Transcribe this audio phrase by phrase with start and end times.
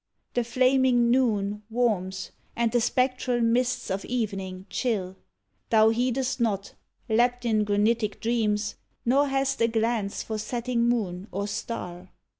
[0.33, 5.15] The flaming noon Warms, and the spectral mists of evening chill:
[5.69, 6.73] Thou heedest not,
[7.07, 8.77] lapt in granitic dreams.
[9.05, 12.09] Nor hast a glance for setting moon or star.